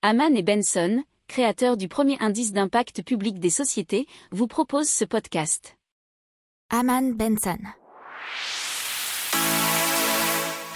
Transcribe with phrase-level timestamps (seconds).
[0.00, 5.76] Haman et Benson, créateurs du premier indice d'impact public des sociétés, vous proposent ce podcast.
[6.70, 7.58] Haman Benson.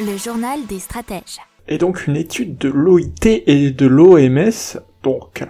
[0.00, 1.38] Le journal des stratèges.
[1.68, 5.44] Et donc une étude de l'OIT et de l'OMS, donc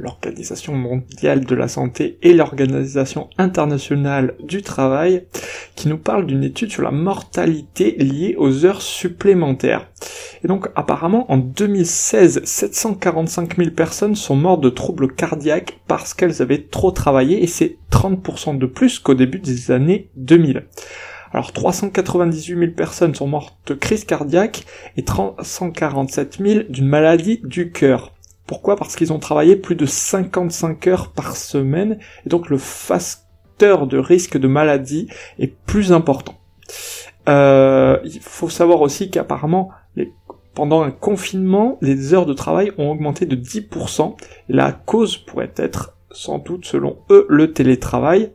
[0.00, 5.28] l'Organisation mondiale de la santé et l'Organisation internationale du travail,
[5.76, 9.88] qui nous parle d'une étude sur la mortalité liée aux heures supplémentaires.
[10.44, 16.42] Et donc apparemment en 2016, 745 000 personnes sont mortes de troubles cardiaques parce qu'elles
[16.42, 20.64] avaient trop travaillé et c'est 30% de plus qu'au début des années 2000.
[21.32, 24.64] Alors 398 000 personnes sont mortes de crise cardiaque
[24.96, 28.12] et 347 000 d'une maladie du cœur.
[28.46, 28.76] Pourquoi?
[28.76, 33.96] Parce qu'ils ont travaillé plus de 55 heures par semaine, et donc le facteur de
[33.96, 36.34] risque de maladie est plus important.
[37.28, 39.70] Euh, il faut savoir aussi qu'apparemment,
[40.54, 44.16] pendant un confinement, les heures de travail ont augmenté de 10%.
[44.48, 48.32] La cause pourrait être, sans doute, selon eux, le télétravail.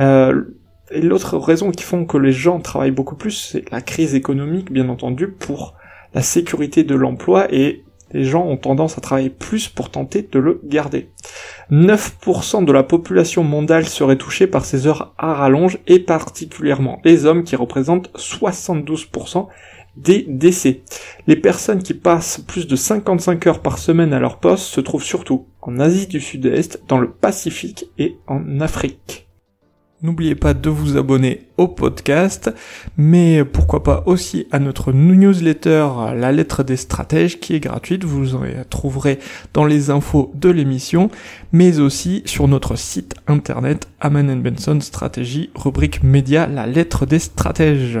[0.00, 0.42] Euh,
[0.90, 4.72] et l'autre raison qui font que les gens travaillent beaucoup plus, c'est la crise économique,
[4.72, 5.74] bien entendu, pour
[6.14, 10.38] la sécurité de l'emploi et les gens ont tendance à travailler plus pour tenter de
[10.40, 11.10] le garder.
[11.70, 17.26] 9% de la population mondiale serait touchée par ces heures à rallonge et particulièrement les
[17.26, 19.46] hommes qui représentent 72%
[19.96, 20.82] des décès.
[21.26, 25.04] Les personnes qui passent plus de 55 heures par semaine à leur poste se trouvent
[25.04, 29.26] surtout en Asie du Sud-Est, dans le Pacifique et en Afrique.
[30.02, 32.50] N'oubliez pas de vous abonner au podcast,
[32.96, 38.34] mais pourquoi pas aussi à notre newsletter La lettre des stratèges qui est gratuite, vous
[38.34, 39.18] en trouverez
[39.52, 41.10] dans les infos de l'émission,
[41.52, 48.00] mais aussi sur notre site internet Aman Benson Stratégie, rubrique média La lettre des stratèges.